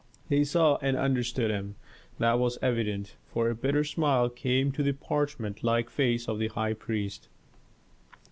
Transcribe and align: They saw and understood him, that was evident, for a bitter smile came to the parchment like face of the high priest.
They 0.29 0.43
saw 0.43 0.77
and 0.81 0.97
understood 0.97 1.51
him, 1.51 1.75
that 2.17 2.39
was 2.39 2.57
evident, 2.59 3.17
for 3.27 3.51
a 3.51 3.55
bitter 3.55 3.83
smile 3.83 4.29
came 4.31 4.71
to 4.71 4.81
the 4.81 4.93
parchment 4.93 5.63
like 5.63 5.91
face 5.91 6.27
of 6.27 6.39
the 6.39 6.47
high 6.47 6.73
priest. 6.73 7.29